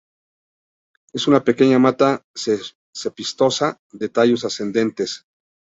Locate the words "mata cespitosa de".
1.77-4.09